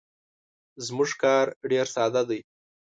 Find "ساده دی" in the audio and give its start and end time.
1.95-2.39